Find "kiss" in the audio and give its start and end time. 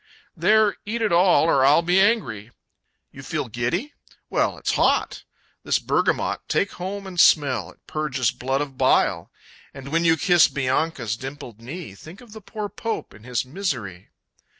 10.17-10.47